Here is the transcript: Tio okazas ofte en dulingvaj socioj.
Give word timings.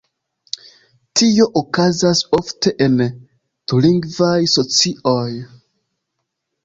Tio 1.21 1.45
okazas 1.61 2.23
ofte 2.37 2.73
en 2.87 2.97
dulingvaj 3.73 4.35
socioj. 4.55 5.29